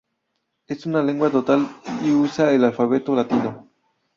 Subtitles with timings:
[0.65, 1.69] Es una lengua tonal
[2.03, 3.69] y usa el alfabeto latino.